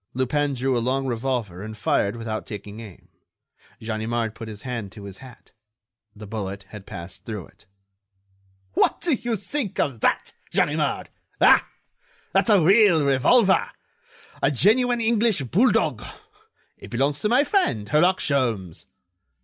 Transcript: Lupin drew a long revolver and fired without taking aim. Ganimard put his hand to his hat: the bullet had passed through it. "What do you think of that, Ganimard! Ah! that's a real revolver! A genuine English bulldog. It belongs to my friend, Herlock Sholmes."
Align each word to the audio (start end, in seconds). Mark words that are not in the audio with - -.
Lupin 0.15 0.55
drew 0.55 0.75
a 0.75 0.81
long 0.81 1.05
revolver 1.05 1.61
and 1.61 1.77
fired 1.77 2.15
without 2.15 2.47
taking 2.47 2.79
aim. 2.79 3.09
Ganimard 3.79 4.33
put 4.33 4.47
his 4.47 4.63
hand 4.63 4.91
to 4.93 5.03
his 5.03 5.19
hat: 5.19 5.51
the 6.15 6.25
bullet 6.25 6.63
had 6.69 6.87
passed 6.87 7.23
through 7.23 7.45
it. 7.45 7.67
"What 8.73 8.99
do 9.01 9.13
you 9.13 9.35
think 9.35 9.79
of 9.79 9.99
that, 9.99 10.33
Ganimard! 10.49 11.11
Ah! 11.39 11.69
that's 12.33 12.49
a 12.49 12.59
real 12.63 13.05
revolver! 13.05 13.67
A 14.41 14.49
genuine 14.49 15.01
English 15.01 15.39
bulldog. 15.43 16.03
It 16.79 16.89
belongs 16.89 17.19
to 17.19 17.29
my 17.29 17.43
friend, 17.43 17.87
Herlock 17.87 18.17
Sholmes." 18.19 18.87